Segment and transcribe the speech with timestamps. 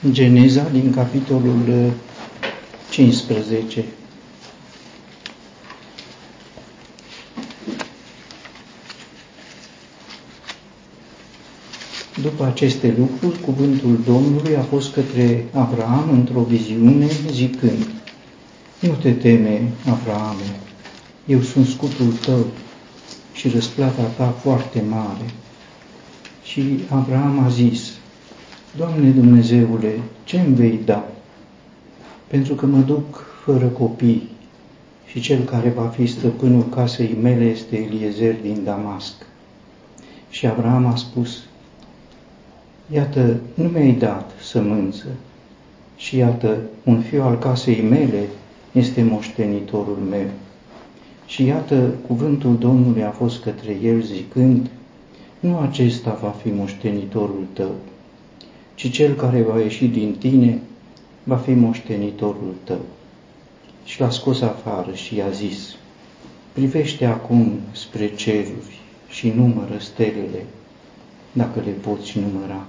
[0.00, 1.92] din Geneza, din capitolul
[2.90, 3.84] 15.
[12.22, 17.86] După aceste lucruri, cuvântul Domnului a fost către Abraham într-o viziune, zicând,
[18.80, 20.60] Nu te teme, Abrahame,
[21.26, 22.46] eu sunt scutul tău
[23.32, 25.24] și răsplata ta foarte mare.
[26.42, 27.90] Și Abraham a zis,
[28.76, 31.08] Doamne Dumnezeule, ce îmi vei da?
[32.26, 34.28] Pentru că mă duc fără copii
[35.06, 39.14] și cel care va fi stăpânul casei mele este Eliezer din Damasc.
[40.30, 41.38] Și Abraham a spus,
[42.92, 45.06] Iată, nu mi-ai dat sămânță
[45.96, 48.28] și iată, un fiu al casei mele
[48.72, 50.26] este moștenitorul meu.
[51.26, 54.70] Și iată, cuvântul Domnului a fost către el zicând,
[55.40, 57.74] nu acesta va fi moștenitorul tău,
[58.80, 60.60] ci cel care va ieși din tine
[61.24, 62.80] va fi moștenitorul tău.
[63.84, 65.74] Și l-a scos afară și i-a zis,
[66.52, 70.44] privește acum spre ceruri și numără stelele,
[71.32, 72.66] dacă le poți număra.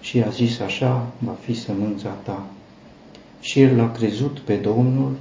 [0.00, 2.46] Și i-a zis așa, va fi sămânța ta.
[3.40, 5.16] Și el l-a crezut pe Domnul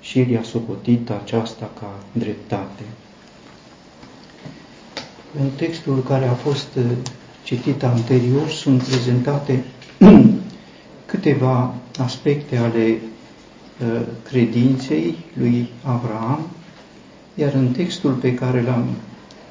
[0.00, 2.82] și el i-a socotit aceasta ca dreptate.
[5.40, 6.84] În textul care a fost uh,
[7.50, 9.64] citit anterior sunt prezentate
[11.10, 16.46] câteva aspecte ale uh, credinței lui Abraham,
[17.34, 18.84] iar în textul pe care l-am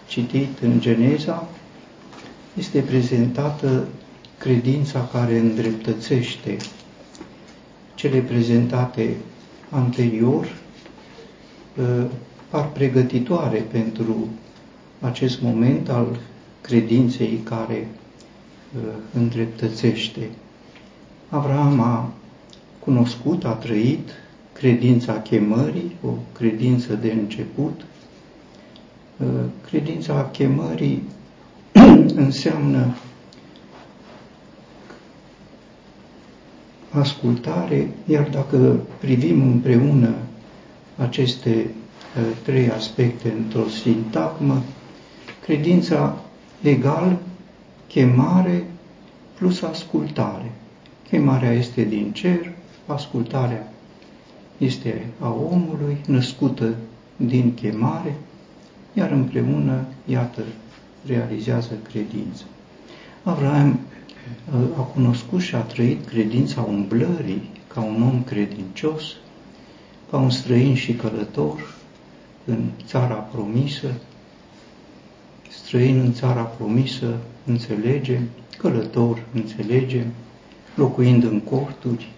[0.07, 1.47] citit în Geneza
[2.57, 3.87] este prezentată
[4.37, 6.57] credința care îndreptățește
[7.95, 9.15] cele prezentate
[9.69, 10.45] anterior
[11.77, 12.05] uh,
[12.49, 14.27] par pregătitoare pentru
[14.99, 16.19] acest moment al
[16.69, 17.87] credinței care
[18.75, 18.81] uh,
[19.13, 20.29] îndreptățește.
[21.29, 22.11] Avram a
[22.79, 24.09] cunoscut, a trăit
[24.53, 27.81] credința chemării, o credință de început.
[29.17, 29.27] Uh,
[29.69, 31.03] credința chemării
[32.25, 32.95] înseamnă
[36.91, 40.13] ascultare, iar dacă privim împreună
[40.97, 44.61] aceste uh, trei aspecte într-o sintagmă,
[45.41, 46.23] credința
[46.61, 47.17] egal
[47.87, 48.65] chemare
[49.33, 50.51] plus ascultare.
[51.09, 52.51] Chemarea este din cer,
[52.85, 53.73] ascultarea
[54.57, 56.75] este a omului, născută
[57.15, 58.15] din chemare,
[58.93, 60.43] iar împreună, iată,
[61.05, 62.43] realizează credința.
[63.23, 63.79] Avram
[64.77, 69.03] a cunoscut și a trăit credința umblării ca un om credincios,
[70.09, 71.75] ca un străin și călător
[72.45, 73.87] în țara promisă,
[75.69, 78.19] străin în țara promisă, înțelege,
[78.57, 80.05] călător, înțelege,
[80.75, 82.09] locuind în corturi,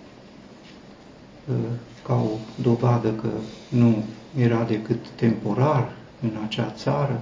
[2.06, 3.30] ca o dovadă că
[3.70, 4.04] nu
[4.38, 5.92] era decât temporar
[6.22, 7.22] în acea țară,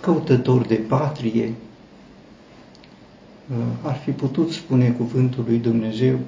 [0.00, 1.52] căutător de patrie,
[3.50, 6.18] Uh, ar fi putut spune cuvântul lui Dumnezeu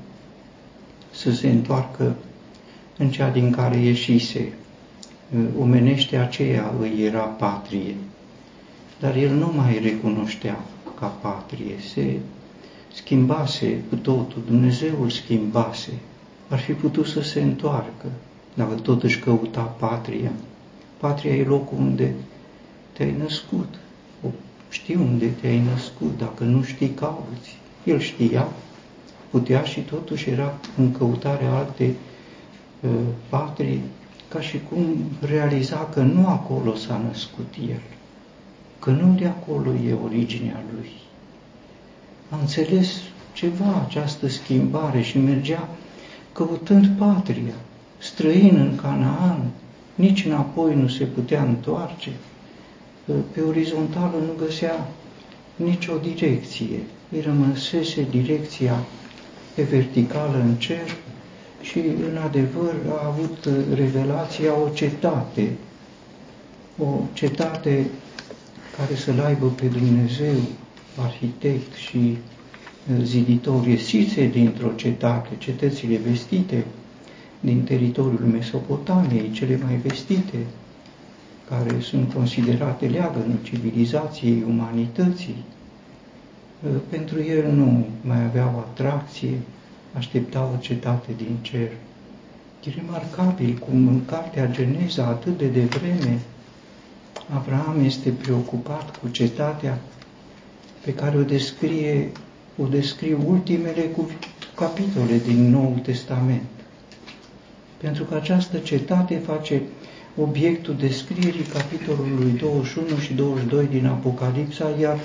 [1.10, 2.14] să se întoarcă
[2.98, 4.52] în cea din care ieșise.
[5.58, 7.94] Omenește uh, aceea îi era patrie,
[9.02, 10.60] dar el nu mai recunoștea
[10.98, 12.18] ca patrie, se
[12.92, 15.92] schimbase cu totul, Dumnezeu îl schimbase,
[16.48, 18.06] ar fi putut să se întoarcă,
[18.54, 20.32] dacă tot își căuta patria.
[20.96, 22.14] Patria e locul unde
[22.92, 23.74] te-ai născut,
[24.68, 27.58] știi unde te-ai născut, dacă nu știi, cauți.
[27.84, 28.48] El știa,
[29.30, 31.94] putea și totuși era în căutare alte
[32.80, 32.90] uh,
[33.28, 33.82] patrii,
[34.28, 37.80] ca și cum realiza că nu acolo s-a născut el,
[38.82, 40.90] că nu de acolo e originea lui.
[42.30, 42.88] A înțeles
[43.32, 45.68] ceva această schimbare și mergea
[46.32, 47.54] căutând patria,
[47.98, 49.50] străin în Canaan,
[49.94, 52.10] nici înapoi nu se putea întoarce,
[53.32, 54.88] pe orizontală nu găsea
[55.56, 56.80] nicio direcție.
[57.12, 58.76] Îi rămăsese direcția
[59.54, 60.96] pe verticală în cer
[61.60, 65.50] și, în adevăr, a avut revelația o cetate,
[66.78, 67.86] o cetate
[68.76, 70.34] care să-L aibă pe Dumnezeu,
[70.96, 72.16] arhitect și
[73.02, 76.64] ziditor, ieșise dintr-o cetate, cetățile vestite
[77.40, 80.38] din teritoriul Mesopotamiei, cele mai vestite,
[81.48, 85.44] care sunt considerate leagănul civilizației umanității,
[86.66, 89.38] ă, pentru el nu mai aveau atracție,
[89.96, 91.68] așteptau o cetate din cer.
[92.64, 96.18] E remarcabil cum în cartea Geneza, atât de devreme,
[97.34, 99.78] Abraham este preocupat cu cetatea
[100.84, 102.10] pe care o descrie
[102.56, 104.10] o descriu ultimele cu
[104.54, 106.42] capitole din Noul Testament.
[107.76, 109.62] Pentru că această cetate face
[110.16, 114.98] obiectul descrierii capitolului 21 și 22 din Apocalipsa, iar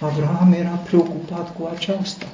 [0.00, 2.26] Abraham era preocupat cu aceasta.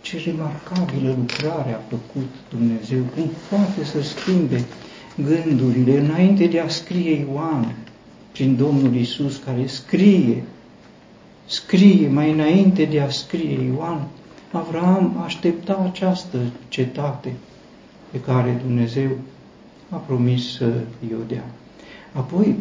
[0.00, 4.64] Ce remarcabilă lucrare a făcut Dumnezeu, cum poate să schimbe
[5.16, 7.74] gândurile înainte de a scrie Ioan
[8.32, 10.44] prin Domnul Isus care scrie,
[11.46, 14.08] scrie mai înainte de a scrie Ioan,
[14.52, 16.38] Avram aștepta această
[16.68, 17.32] cetate
[18.10, 19.10] pe care Dumnezeu
[19.88, 20.72] a promis să
[21.10, 21.44] i-o dea.
[22.12, 22.56] Apoi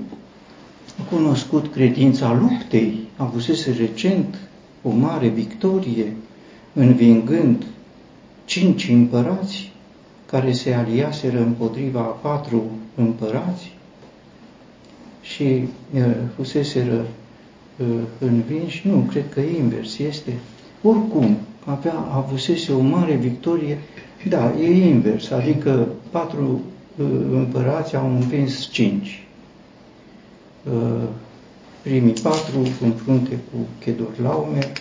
[1.00, 4.38] a cunoscut credința luptei, a avusese recent
[4.82, 6.16] o mare victorie,
[6.74, 7.66] învingând
[8.46, 9.72] cinci împărați
[10.26, 12.64] care se aliaseră împotriva a patru
[12.96, 13.76] împărați
[15.42, 15.64] și
[15.96, 16.06] uh,
[16.36, 17.06] fuseseră
[17.78, 17.88] uh,
[18.20, 20.34] învinși, nu, cred că invers este,
[20.82, 23.78] oricum avea, avusese o mare victorie,
[24.30, 26.62] da, e invers, adică patru
[26.98, 29.28] uh, împărați au învins cinci.
[30.64, 31.08] Uh,
[31.82, 34.72] primii patru în frunte cu Chedorlaumer,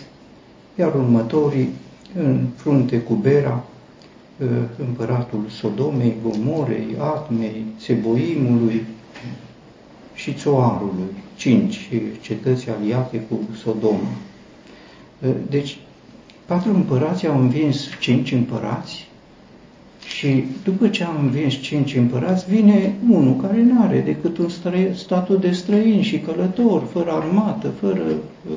[0.75, 1.69] iar următorii
[2.15, 3.63] în frunte cu Bera,
[4.39, 4.47] uh,
[4.87, 8.85] împăratul Sodomei, Gomorei, Atmei, Seboimului
[10.21, 11.89] și Țoarului, cinci
[12.21, 14.11] cetăți aliate cu Sodoma.
[15.19, 15.77] Uh, deci,
[16.45, 19.07] patru împărați au învins cinci împărați
[20.05, 24.49] și după ce am învins cinci împărați, vine unul care nu are decât un
[24.93, 28.55] statut de străin și călător, fără armată, fără uh,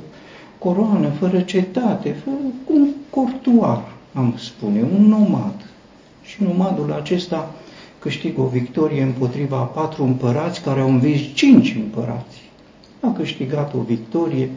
[0.59, 2.37] coroană, fără cetate, fără
[2.67, 5.67] un cortuar, am spune, un nomad.
[6.23, 7.55] Și nomadul acesta
[8.05, 12.43] câștigă o victorie împotriva patru împărați care au învins cinci împărați.
[13.01, 14.51] A câștigat o victorie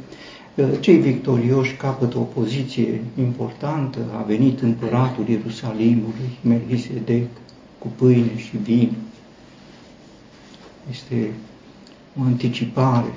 [0.79, 7.27] cei victorioși capătă o poziție importantă, a venit împăratul Ierusalimului, Melchisedec,
[7.79, 8.91] cu pâine și vin.
[10.91, 11.31] Este
[12.19, 13.13] o anticipare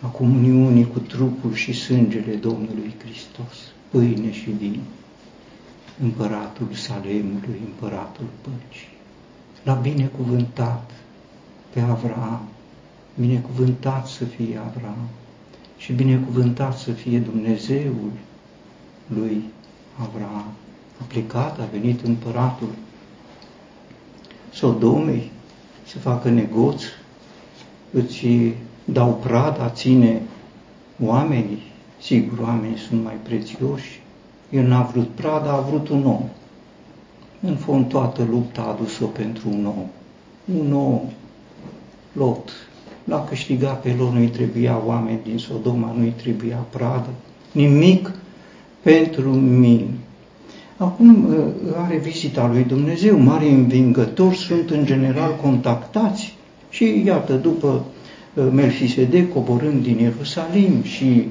[0.00, 3.56] a comuniunii cu trupul și sângele Domnului Hristos,
[3.90, 4.80] pâine și vin,
[6.02, 8.91] împăratul Salemului, împăratul păcii.
[9.62, 10.90] L-a binecuvântat
[11.72, 12.48] pe Avraam,
[13.14, 15.08] binecuvântat să fie Avraam
[15.76, 18.10] și binecuvântat să fie Dumnezeul
[19.06, 19.44] lui
[19.96, 20.44] Avram.
[21.00, 22.68] A plecat, a venit împăratul
[24.52, 25.30] Sodomei
[25.86, 26.84] să facă negoți,
[27.90, 28.26] îți
[28.84, 30.22] dau prada, ține
[31.00, 31.62] oamenii,
[32.00, 34.02] sigur, oamenii sunt mai prețioși,
[34.50, 36.22] el n-a vrut prada, a vrut un om.
[37.46, 39.86] În fond, toată lupta a adus-o pentru un om.
[40.58, 41.00] Un om,
[42.12, 42.50] Lot,
[43.04, 47.08] l-a câștigat pe lor, nu-i trebuia oameni din Sodoma, nu-i trebuia pradă,
[47.52, 48.12] nimic
[48.82, 49.88] pentru mine.
[50.76, 51.44] Acum uh,
[51.76, 56.36] are vizita lui Dumnezeu, mari învingători sunt în general contactați
[56.70, 57.84] și iată, după
[58.34, 61.28] uh, Melchisedec coborând din Ierusalim și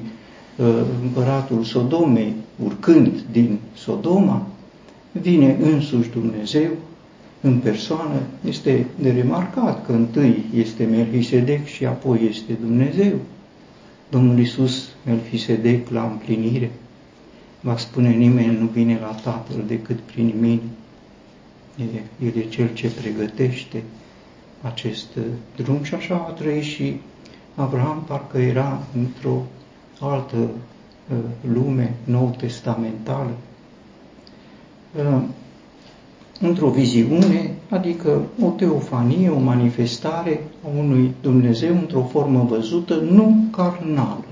[0.56, 0.66] uh,
[1.02, 2.32] împăratul Sodomei
[2.64, 4.46] urcând din Sodoma,
[5.12, 6.70] vine însuși Dumnezeu
[7.40, 13.12] în persoană, este de remarcat că întâi este Melchisedec și apoi este Dumnezeu.
[14.10, 16.70] Domnul Iisus, Melchisedec, la împlinire,
[17.60, 20.60] va spune nimeni nu vine la Tatăl decât prin mine.
[22.24, 23.82] El e cel ce pregătește
[24.60, 25.06] acest
[25.56, 26.96] drum și așa a trăit și
[27.54, 29.42] Abraham parcă era într-o
[30.00, 31.16] altă uh,
[31.52, 33.30] lume nou-testamentală.
[33.30, 33.51] Uh,
[36.40, 44.24] într-o viziune, adică o teofanie, o manifestare a unui Dumnezeu într-o formă văzută, nu carnală.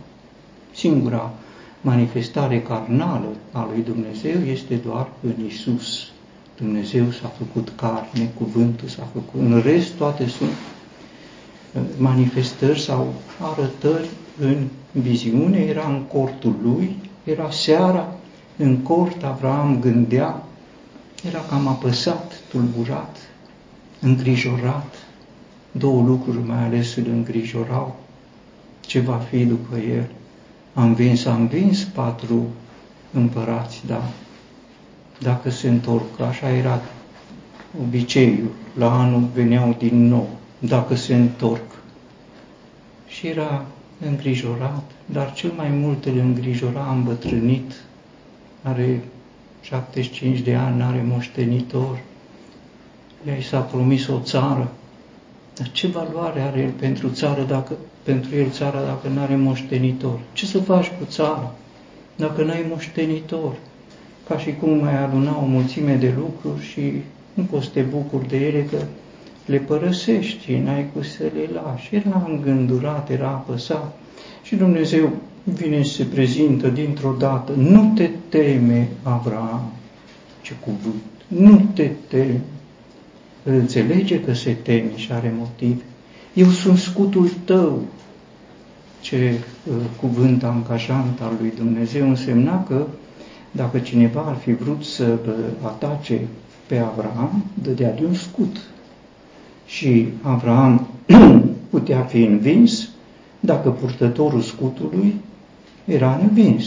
[0.74, 1.32] Singura
[1.80, 6.08] manifestare carnală a lui Dumnezeu este doar în Isus.
[6.56, 9.40] Dumnezeu s-a făcut carne, cuvântul s-a făcut.
[9.40, 14.08] În rest, toate sunt uh, manifestări sau arătări
[14.40, 15.58] în viziune.
[15.58, 18.14] Era în cortul lui, era seara,
[18.56, 20.44] în cort Avram gândea
[21.26, 23.16] era cam apăsat, tulburat,
[24.00, 24.94] îngrijorat.
[25.72, 27.96] Două lucruri mai ales îl îngrijorau.
[28.80, 30.10] Ce va fi după el?
[30.74, 32.46] Am vins, am vins patru
[33.12, 34.02] împărați, da.
[35.18, 36.80] Dacă se întorc, așa era
[37.82, 38.50] obiceiul.
[38.74, 41.82] La anul veneau din nou, dacă se întorc.
[43.06, 43.64] Și era
[44.06, 47.72] îngrijorat, dar cel mai mult îl îngrijora îmbătrânit,
[48.62, 49.02] are
[49.60, 51.98] 75 de ani, n-are moștenitor,
[53.38, 54.72] i s-a promis o țară.
[55.54, 60.18] Dar ce valoare are el pentru țară dacă, pentru el țara dacă nu are moștenitor?
[60.32, 61.54] Ce să faci cu țara?
[62.20, 63.52] dacă n-ai moștenitor,
[64.28, 66.92] ca și cum mai aduna o mulțime de lucruri și
[67.34, 68.76] nu poți să te bucuri de ele că
[69.46, 71.94] le părăsești, n-ai cu să le lași.
[71.94, 73.98] Era îngândurat, era apăsat
[74.42, 75.12] și Dumnezeu
[75.44, 77.52] vine și se prezintă dintr-o dată.
[77.56, 79.72] Nu te teme, Abraham,
[80.42, 82.40] ce cuvânt, nu te teme.
[83.42, 85.82] Îl înțelege că se teme și are motiv.
[86.34, 87.82] Eu sunt scutul tău.
[89.00, 89.32] Ce
[89.66, 92.86] uh, cuvânt angajant al lui Dumnezeu însemna că
[93.50, 95.18] dacă cineva ar fi vrut să
[95.62, 96.20] atace
[96.66, 98.56] pe Abraham, dădea de un scut.
[99.66, 100.86] Și Abraham
[101.70, 102.88] putea fi învins
[103.40, 105.14] dacă purtătorul scutului
[105.84, 106.64] era învins.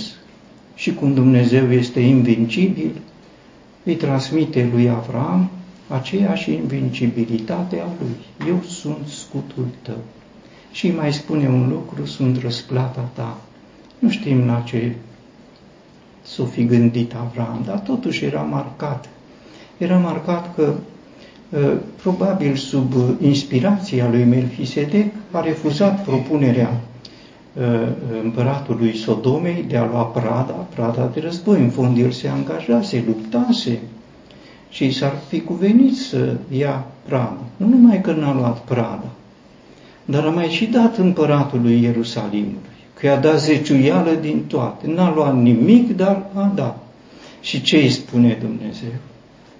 [0.76, 2.92] Și cum Dumnezeu este invincibil,
[3.84, 5.50] îi transmite lui Avram
[5.88, 8.48] aceeași invincibilitate a lui.
[8.48, 9.98] Eu sunt scutul tău.
[10.72, 13.38] Și mai spune un lucru, sunt răsplata ta.
[14.00, 14.96] Nu știm la ce
[16.22, 19.10] s-o fi gândit Avram, dar totuși era marcat.
[19.78, 20.74] Era marcat că
[21.54, 26.80] ă, probabil sub inspirația lui Melchisedec a refuzat propunerea ă,
[28.24, 31.60] împăratului Sodomei de a lua Prada, Prada de război.
[31.60, 33.80] În fond el se angajase, luptase
[34.70, 37.44] și s-ar fi cuvenit să ia Prada.
[37.58, 39.12] Nu numai că n-a luat Prada,
[40.06, 44.88] dar a mai și dat împăratului Ierusalimului că i-a dat zeciuială din toate.
[44.88, 46.88] N-a luat nimic, dar a dat.
[47.42, 48.94] Și ce îi spune Dumnezeu?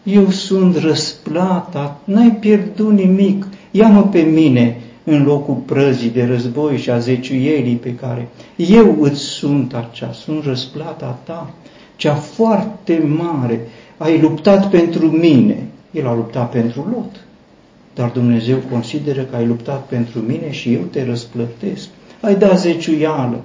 [0.04, 6.90] Eu sunt răsplata, n-ai pierdut nimic, ia-mă pe mine în locul prăzii de război și
[6.90, 11.54] a zeciuielii pe care eu îți sunt acea, sunt răsplata ta,
[11.96, 13.68] cea foarte mare.
[13.98, 17.26] Ai luptat pentru mine, el a luptat pentru Lot,
[17.94, 21.88] dar Dumnezeu consideră că ai luptat pentru mine și eu te răsplătesc
[22.24, 23.42] ai dat zeciuială,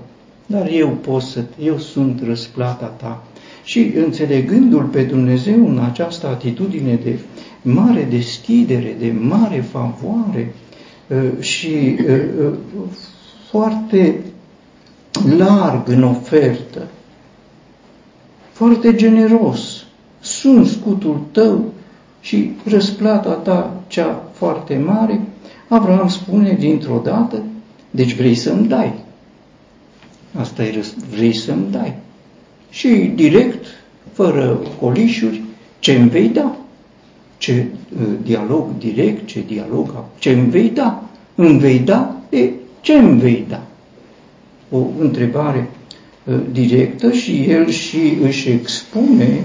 [0.47, 3.25] dar eu pot să, eu sunt răsplata ta.
[3.65, 7.19] Și înțelegându-L pe Dumnezeu în această atitudine de
[7.62, 10.68] mare deschidere, de mare favoare uh,
[11.38, 12.53] și uh, uh,
[13.50, 14.21] foarte
[15.37, 16.87] larg în ofertă,
[18.53, 19.85] foarte generos,
[20.21, 21.73] sunt scutul tău
[22.21, 25.21] și răsplata ta cea foarte mare,
[25.69, 27.43] Abraham spune dintr-o dată,
[27.91, 28.95] deci vrei să-mi dai.
[30.38, 31.95] Asta e vrei să-mi dai.
[32.71, 33.67] Și direct,
[34.12, 35.43] fără colișuri,
[35.79, 36.57] ce îmi vei da?
[37.38, 37.66] Ce
[38.00, 41.02] uh, dialog direct, ce dialog, ce îmi vei da?
[41.35, 42.16] Îmi vei da?
[42.30, 43.62] E, ce îmi vei da?
[44.71, 45.71] O întrebare
[46.25, 49.42] uh, directă și el și își expune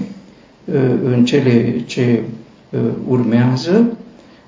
[0.64, 0.74] uh,
[1.04, 2.22] în cele ce
[2.70, 3.96] uh, urmează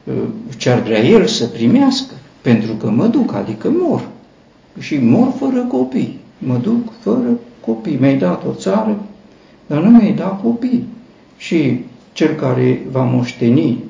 [0.04, 0.14] uh,
[0.56, 2.14] ce ar vrea el să primească.
[2.40, 4.08] Pentru că mă duc, adică mor.
[4.78, 6.18] Și mor fără copii.
[6.38, 7.96] Mă duc fără copii.
[8.00, 8.98] Mi-ai dat o țară,
[9.66, 10.84] dar nu mi-ai dat copii.
[11.36, 11.80] Și
[12.16, 13.84] cel care va moșteni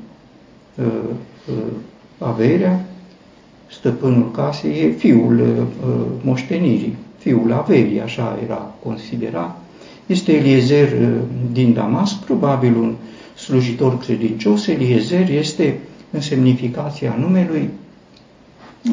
[0.75, 0.85] uh,
[1.49, 1.55] uh,
[2.19, 2.85] averea,
[3.67, 9.63] stăpânul casei, e fiul uh, moștenirii, fiul averii, așa era considerat.
[10.07, 11.09] Este Eliezer uh,
[11.53, 12.95] din Damasc, probabil un
[13.37, 14.67] slujitor credincios.
[14.67, 15.79] Eliezer este
[16.11, 17.71] în semnificația numelui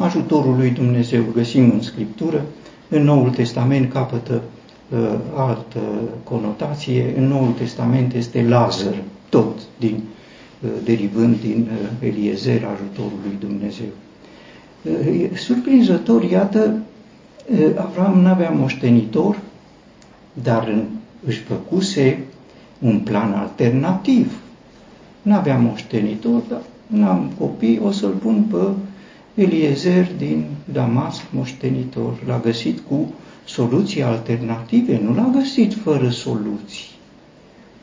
[0.00, 2.44] ajutorul lui Dumnezeu găsim în Scriptură,
[2.88, 4.42] în Noul Testament capătă
[4.88, 4.98] uh,
[5.34, 5.80] altă
[6.24, 8.94] conotație, în Noul Testament este Lazar,
[9.34, 10.02] tot din,
[10.60, 13.92] uh, derivând din uh, Eliezer, ajutorul lui Dumnezeu.
[14.82, 16.82] Uh, surprinzător, iată,
[17.50, 19.38] uh, Avram nu avea moștenitor,
[20.42, 20.84] dar în,
[21.26, 22.18] își făcuse
[22.78, 24.38] un plan alternativ.
[25.22, 28.66] Nu avea moștenitor, dar n-am copii, o să-l pun pe
[29.42, 33.12] Eliezer din Damasc, moștenitor, l-a găsit cu
[33.44, 36.93] soluții alternative, nu l-a găsit fără soluții.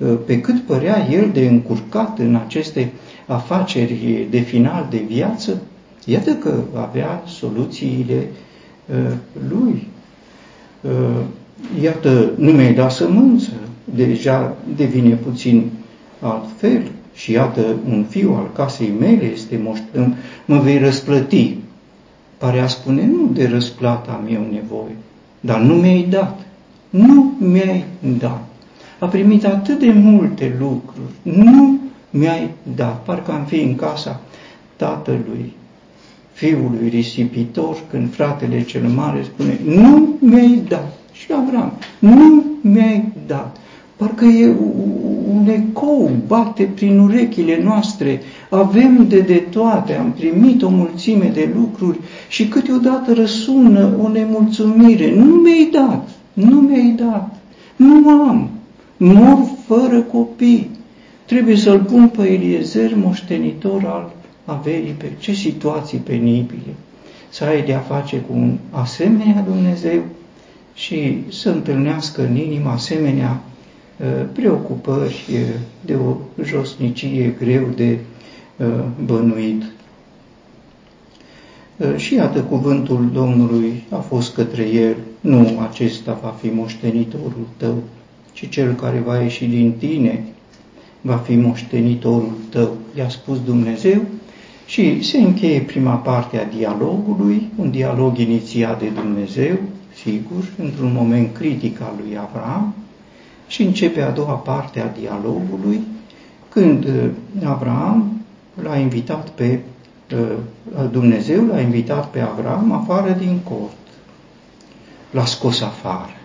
[0.04, 2.92] Ă, pe cât părea el de încurcat în aceste
[3.26, 5.62] afaceri de final de viață,
[6.06, 8.28] iată că avea soluțiile
[8.94, 9.14] ă,
[9.50, 9.88] lui.
[10.86, 11.24] Ă,
[11.82, 13.52] iată, nu mi-ai dat sămânță,
[13.96, 15.72] deja devine puțin
[16.20, 16.82] altfel
[17.14, 20.14] și iată, un fiu al casei mele este moștenit,
[20.46, 21.58] mă vei răsplăti.
[22.38, 24.96] Pare a spune, nu de răsplata am eu nevoie,
[25.40, 26.40] dar nu mi-ai dat.
[26.90, 27.86] Nu mi-ai
[28.20, 28.51] dat.
[29.02, 31.78] A primit atât de multe lucruri, nu
[32.10, 33.04] mi-ai dat.
[33.04, 34.22] Parcă am fi în casa
[34.76, 35.54] tatălui,
[36.32, 40.98] fiului risipitor, când fratele cel mare spune, nu mi-ai dat.
[41.12, 43.58] Și Avram, nu mi-ai dat.
[43.96, 44.56] Parcă e
[45.28, 48.22] un ecou, bate prin urechile noastre.
[48.50, 55.16] Avem de de toate, am primit o mulțime de lucruri și câteodată răsună o nemulțumire.
[55.16, 57.36] Nu mi-ai dat, nu mi-ai dat.
[57.76, 58.50] Nu am,
[59.04, 60.70] mor fără copii.
[61.26, 64.12] Trebuie să-l pun pe Eliezer moștenitor al
[64.46, 66.74] averii pe ce situații penibile.
[67.30, 70.02] Să ai de-a face cu un asemenea Dumnezeu
[70.74, 73.42] și să întâlnească în inimă asemenea
[73.98, 75.40] uh, preocupări uh,
[75.86, 77.98] de o josnicie greu de
[78.58, 78.68] uh,
[79.06, 79.64] bănuit.
[81.96, 87.84] Și iată cuvântul Domnului a fost către el, nu acesta va fi moștenitorul tău,
[88.34, 90.24] ci cel care va ieși din tine
[91.02, 94.02] va fi moștenitorul tău, i-a spus Dumnezeu
[94.66, 99.58] și se încheie prima parte a dialogului, un dialog inițiat de Dumnezeu,
[100.04, 102.74] sigur, într-un moment critic al lui Avram,
[103.48, 105.82] și începe a doua parte a dialogului,
[106.50, 107.10] când uh,
[107.44, 108.22] Avram
[108.64, 109.60] l-a invitat pe
[110.14, 113.76] uh, Dumnezeu l-a invitat pe Avram afară din cort.
[115.12, 116.21] L-a scos afară.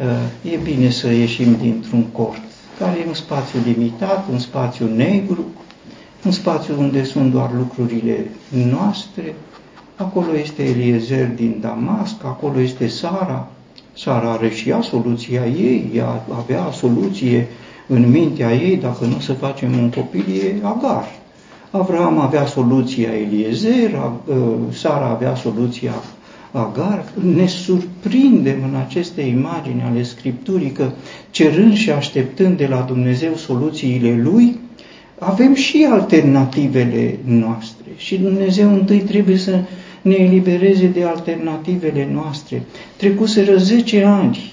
[0.00, 2.40] Uh, e bine să ieșim dintr-un cort,
[2.78, 5.44] care e un spațiu limitat, un spațiu negru,
[6.24, 9.34] un spațiu unde sunt doar lucrurile noastre,
[9.96, 13.48] acolo este Eliezer din Damasc, acolo este Sara,
[13.92, 17.46] Sara are și ea soluția ei, ea avea soluție
[17.86, 21.04] în mintea ei, dacă nu să facem un copil, e Agar.
[21.70, 24.12] Avram avea soluția Eliezer, ă,
[24.72, 25.92] Sara avea soluția
[26.52, 27.04] Agar.
[27.34, 30.90] Ne surprindem în aceste imagini ale Scripturii că
[31.30, 34.56] cerând și așteptând de la Dumnezeu soluțiile Lui,
[35.18, 39.60] avem și alternativele noastre și Dumnezeu întâi trebuie să
[40.02, 42.62] ne elibereze de alternativele noastre.
[42.96, 44.52] Trecuseră 10 ani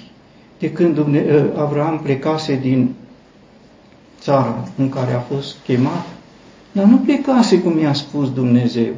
[0.59, 1.03] de când ă,
[1.55, 2.93] Avram plecase din
[4.21, 6.05] țara în care a fost chemat,
[6.71, 8.93] dar nu plecase cum i-a spus Dumnezeu,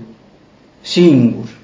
[0.81, 1.56] singur,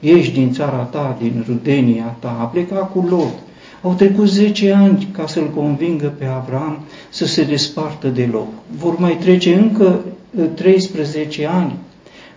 [0.00, 3.34] ieși din țara ta, din rudenia ta, a plecat cu Lot.
[3.82, 8.48] Au trecut 10 ani ca să-l convingă pe Avram să se despartă de loc.
[8.78, 10.04] Vor mai trece încă
[10.54, 11.72] 13 ă, ani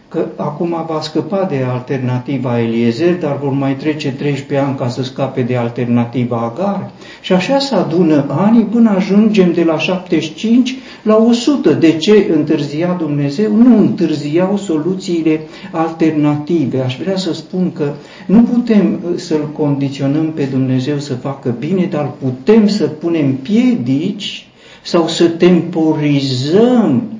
[0.09, 5.03] că acum va scăpa de alternativa Eliezer, dar vor mai trece 13 ani ca să
[5.03, 6.91] scape de alternativa Agar.
[7.21, 11.73] Și așa se adună anii până ajungem de la 75 la 100.
[11.73, 13.55] De ce întârzia Dumnezeu?
[13.55, 15.41] Nu întârziau soluțiile
[15.71, 16.81] alternative.
[16.81, 17.91] Aș vrea să spun că
[18.25, 24.47] nu putem uh, să-L condiționăm pe Dumnezeu să facă bine, dar putem să punem piedici
[24.81, 27.18] sau să temporizăm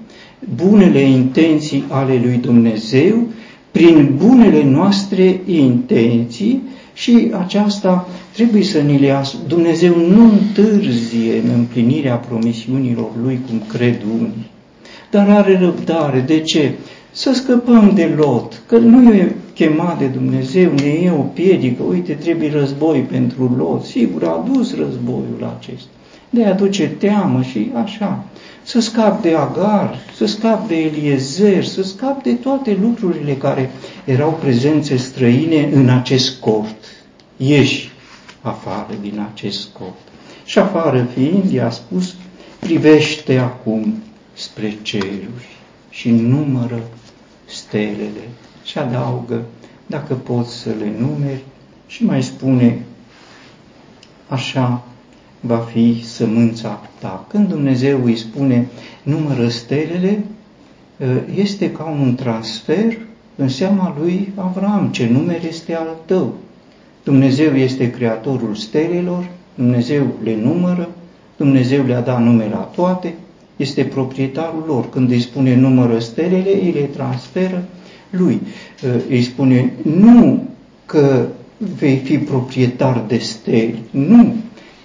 [0.55, 3.27] bunele intenții ale lui Dumnezeu
[3.71, 6.61] prin bunele noastre intenții
[6.93, 9.37] și aceasta trebuie să ni le as...
[9.47, 14.49] Dumnezeu nu întârzie în împlinirea promisiunilor lui cum cred unii,
[15.11, 16.19] dar are răbdare.
[16.19, 16.71] De ce?
[17.11, 22.13] Să scăpăm de lot, că nu e chemat de Dumnezeu, ne e o piedică, uite,
[22.13, 23.83] trebuie război pentru lot.
[23.83, 25.89] Sigur, a dus războiul acesta.
[26.29, 28.23] De aduce teamă și așa
[28.63, 33.71] să scap de Agar, să scap de Eliezer, să scap de toate lucrurile care
[34.05, 36.85] erau prezențe străine în acest cort.
[37.37, 37.91] Ieși
[38.41, 39.99] afară din acest cort.
[40.45, 42.15] Și afară fiind, i-a spus,
[42.59, 45.47] privește acum spre ceruri
[45.89, 46.79] și numără
[47.45, 48.29] stelele.
[48.63, 49.45] Și adaugă,
[49.85, 51.43] dacă poți să le numeri,
[51.87, 52.85] și mai spune,
[54.27, 54.83] așa
[55.39, 57.25] va fi sămânța ta.
[57.29, 58.67] Când Dumnezeu îi spune
[59.03, 60.23] numără stelele,
[61.01, 62.97] ă, este ca un transfer
[63.35, 66.33] în seama lui Avram, ce numer este al tău.
[67.03, 70.89] Dumnezeu este creatorul stelelor, Dumnezeu le numără,
[71.37, 73.13] Dumnezeu le-a dat nume la toate,
[73.55, 74.89] este proprietarul lor.
[74.89, 77.63] Când îi spune numără stelele, îi le transferă
[78.09, 78.41] lui.
[78.87, 80.43] Ă, îi spune nu
[80.85, 81.25] că
[81.77, 84.35] vei fi proprietar de steli, nu,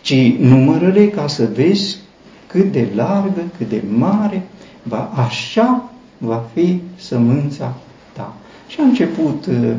[0.05, 1.99] ci numără-le ca să vezi
[2.47, 4.43] cât de largă, cât de mare,
[4.83, 7.75] va, așa va fi sămânța
[8.12, 8.35] ta.
[8.67, 9.73] Și a început uh,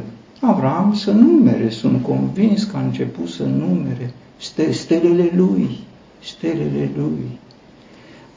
[0.47, 4.13] Avram să numere, sunt convins că a început să numere
[4.71, 5.79] stelele lui,
[6.23, 7.39] stelele lui.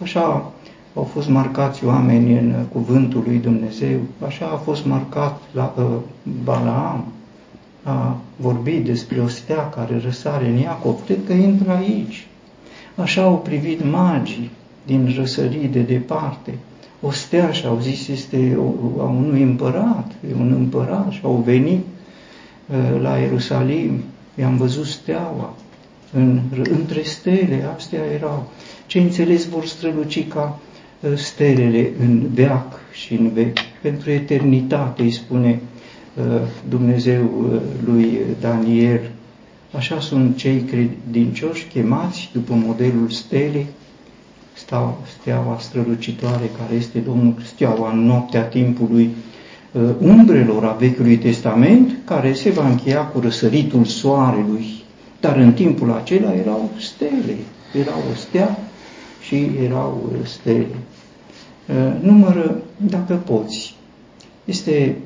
[0.03, 0.53] Așa
[0.94, 5.85] au fost marcați oamenii în cuvântul lui Dumnezeu, așa a fost marcat la uh,
[6.44, 7.05] Balaam,
[7.88, 12.27] a vorbit despre o stea care răsare în Iacov, cred că intră aici.
[12.94, 14.51] Așa au privit magii
[14.87, 16.55] din răsării de departe.
[17.01, 18.59] O stea și au zis este
[18.98, 21.85] a unui împărat, e un împărat și au venit
[22.66, 24.01] uh, la Ierusalim,
[24.38, 25.55] i-am văzut steaua,
[26.12, 28.51] în, între stele, astea erau.
[28.87, 30.59] Ce înțeles vor străluci ca
[31.01, 33.59] uh, stelele în veac și în vechi.
[33.83, 35.77] Pentru eternitate îi spune Uh,
[36.68, 39.00] Dumnezeu uh, lui Daniel
[39.76, 43.66] Așa sunt cei credincioși chemați după modelul stelei,
[45.20, 49.11] steaua strălucitoare care este Domnul, steaua în noaptea timpului
[49.72, 54.66] uh, umbrelor a Vechiului Testament, care se va încheia cu răsăritul soarelui.
[55.20, 57.37] Dar în timpul acela erau stele,
[57.81, 58.59] era o stea
[59.20, 60.76] și erau uh, stele.
[61.68, 63.74] Uh, numără, dacă poți,
[64.44, 64.96] este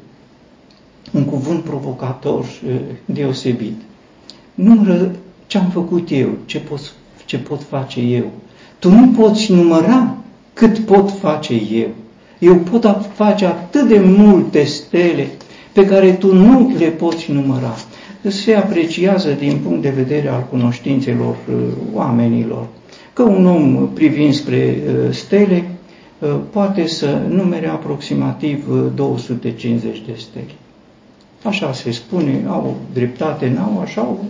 [1.13, 2.45] un cuvânt provocator
[3.05, 3.81] deosebit.
[4.55, 5.11] Numără
[5.47, 6.93] ce am făcut eu, ce pot,
[7.25, 8.25] ce pot face eu.
[8.79, 10.17] Tu nu poți număra
[10.53, 11.89] cât pot face eu.
[12.39, 15.29] Eu pot face atât de multe stele
[15.73, 17.75] pe care tu nu le poți număra.
[18.29, 21.55] Se apreciază din punct de vedere al cunoștințelor uh,
[21.93, 22.67] oamenilor
[23.13, 25.65] că un om privind spre uh, stele
[26.19, 30.62] uh, poate să numere aproximativ 250 de stele.
[31.43, 34.25] Așa se spune, au dreptate, n-au, așa au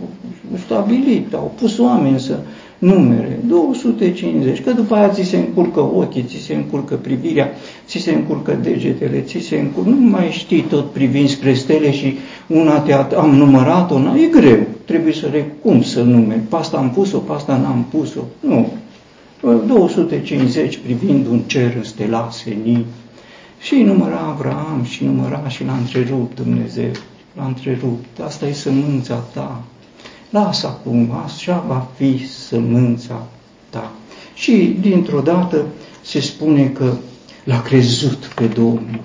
[0.65, 2.39] stabilit, au pus oameni să
[2.79, 7.51] numere, 250, că după aia ți se încurcă ochii, ți se încurcă privirea,
[7.87, 12.15] ți se încurcă degetele, ți se încurcă, nu mai știi tot privind spre stele și
[12.47, 17.19] una te am numărat-o, e greu, trebuie să cum să numeri, pe asta am pus-o,
[17.19, 18.69] pe asta n-am pus-o, nu.
[19.67, 22.87] 250 privind un cer înstelat, senii,
[23.63, 26.91] și număra Avraam și număra și l-a întrerupt Dumnezeu,
[27.37, 29.63] l-a întrerupt, asta e sămânța ta,
[30.31, 33.27] lasă acum, așa va fi sămânța
[33.71, 33.93] ta.
[34.35, 35.65] Și dintr-o dată
[36.03, 36.93] se spune că
[37.45, 39.01] l-a crezut pe Domnul.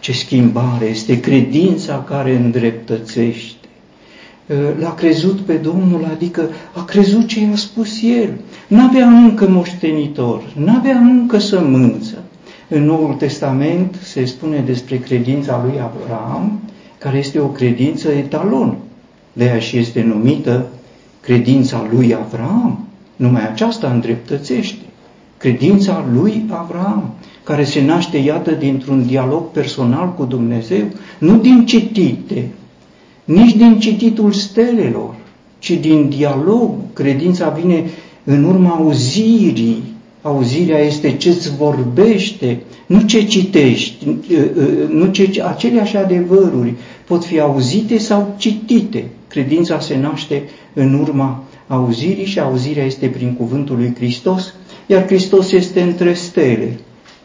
[0.00, 3.54] Ce schimbare este credința care îndreptățește.
[4.78, 8.38] L-a crezut pe Domnul, adică a crezut ce i-a spus El.
[8.66, 12.24] N-avea încă moștenitor, n-avea încă sămânță.
[12.72, 16.60] În Noul Testament se spune despre credința lui Abraham,
[16.98, 18.76] care este o credință etalon.
[19.32, 20.66] De aia și este numită
[21.20, 22.86] credința lui Avram.
[23.16, 24.84] Numai aceasta îndreptățește.
[25.36, 30.84] Credința lui Avram, care se naște, iată, dintr-un dialog personal cu Dumnezeu,
[31.18, 32.48] nu din citite,
[33.24, 35.14] nici din cititul stelelor,
[35.58, 36.70] ci din dialog.
[36.92, 37.84] Credința vine
[38.24, 39.82] în urma auzirii.
[40.22, 44.06] Auzirea este ce-ți vorbește, nu ce citești,
[44.88, 46.74] nu ce, aceleași adevăruri
[47.06, 49.04] pot fi auzite sau citite.
[49.28, 54.54] Credința se naște în urma auzirii și auzirea este prin cuvântul lui Hristos,
[54.86, 56.78] iar Hristos este între stele.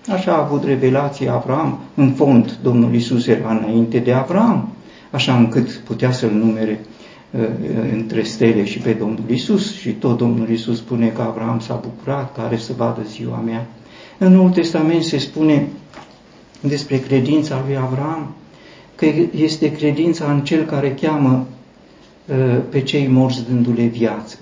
[0.08, 4.70] Așa a avut revelația Avram, în fond Domnul Isus era înainte de Avram,
[5.12, 6.95] așa încât putea să-l numere uh,
[7.94, 12.36] între stele și pe Domnul Isus și tot Domnul Isus spune că Avram s-a bucurat,
[12.36, 13.68] care să vadă ziua mea.
[14.18, 15.68] În Noul Testament se spune
[16.60, 18.36] despre credința lui Avram,
[18.96, 21.46] că este credința în cel care cheamă
[22.30, 24.38] Uh, pe cei morți dându-le viață.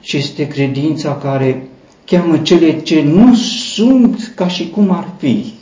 [0.00, 1.68] Și este credința care
[2.04, 3.34] cheamă cele ce nu
[3.74, 5.52] sunt ca și cum ar fi.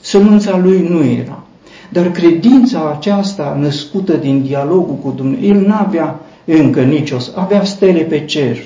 [0.00, 1.42] Sămânța lui nu era.
[1.88, 6.20] Dar credința aceasta născută din dialogul cu Dumnezeu, el n-avea
[6.56, 8.58] încă nicio, avea stele pe cer.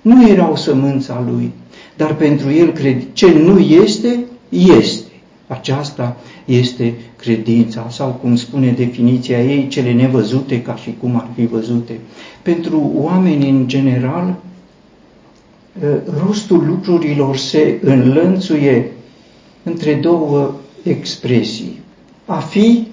[0.00, 1.50] Nu erau sămânța lui,
[1.96, 5.02] dar pentru el cred, ce nu este, este.
[5.46, 11.46] Aceasta este credința sau, cum spune definiția ei, cele nevăzute ca și cum ar fi
[11.46, 11.98] văzute.
[12.42, 14.34] Pentru oameni în general,
[15.84, 18.92] ă, rostul lucrurilor se înlănțuie
[19.62, 21.80] între două expresii,
[22.24, 22.86] a fi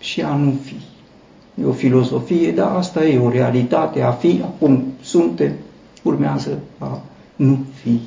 [0.00, 0.74] și a nu fi.
[1.62, 5.52] E o filozofie, dar asta e o realitate, a fi, acum suntem,
[6.02, 7.02] urmează a
[7.36, 8.00] nu fi.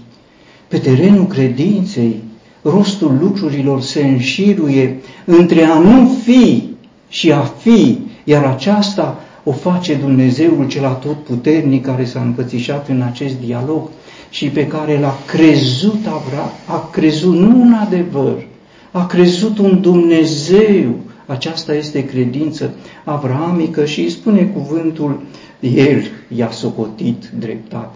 [0.68, 2.24] Pe terenul credinței,
[2.62, 6.64] rostul lucrurilor se înșiruie între a nu fi
[7.10, 13.40] și a fi, iar aceasta o face Dumnezeul cel atotputernic care s-a înfățișat în acest
[13.40, 13.90] dialog
[14.30, 18.46] și pe care l-a crezut Avram, a crezut nu un adevăr,
[18.92, 20.96] a crezut un Dumnezeu.
[21.28, 25.22] Aceasta este credință avramică și îi spune cuvântul,
[25.60, 26.04] el
[26.36, 27.96] i-a socotit dreptate.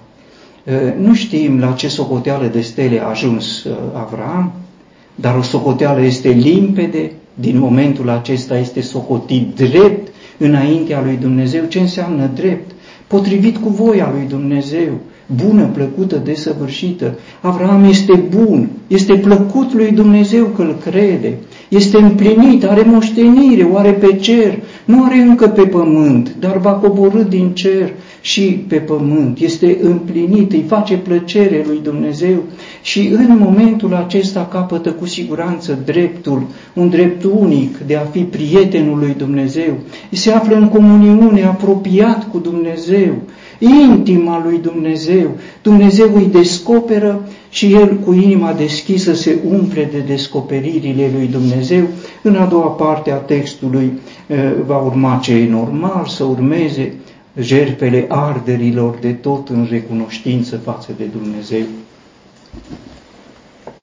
[1.00, 4.52] Nu știm la ce socoteală de stele a ajuns Avram,
[5.16, 11.64] dar o socoteală este limpede, din momentul acesta este socotit drept înaintea lui Dumnezeu.
[11.66, 12.72] Ce înseamnă drept?
[13.08, 14.92] Potrivit cu voia lui Dumnezeu,
[15.36, 17.18] bună, plăcută, desăvârșită.
[17.42, 21.38] Avram este bun, este plăcut lui Dumnezeu că îl crede,
[21.72, 26.72] este împlinit, are moștenire, o are pe cer, nu are încă pe pământ, dar va
[26.72, 32.44] coborâ din cer și pe pământ, este împlinit, îi face plăcere lui Dumnezeu.
[32.82, 38.98] Și în momentul acesta capătă cu siguranță dreptul, un drept unic de a fi prietenul
[38.98, 39.74] lui Dumnezeu.
[40.12, 43.14] Se află în comuniune, apropiat cu Dumnezeu,
[43.62, 45.38] intima lui Dumnezeu.
[45.62, 51.88] Dumnezeu îi descoperă și el cu inima deschisă se umple de descoperirile lui Dumnezeu.
[52.22, 53.92] În a doua parte a textului
[54.28, 56.94] eh, va urma ce e normal să urmeze
[57.40, 61.64] jertfele arderilor de tot în recunoștință față de Dumnezeu.